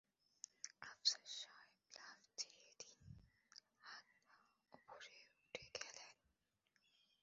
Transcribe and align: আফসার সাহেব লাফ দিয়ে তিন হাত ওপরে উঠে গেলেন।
আফসার 0.81 1.25
সাহেব 1.39 1.79
লাফ 1.93 2.19
দিয়ে 2.37 2.61
তিন 2.79 2.97
হাত 3.81 4.07
ওপরে 4.73 5.19
উঠে 5.37 5.65
গেলেন। 5.75 6.15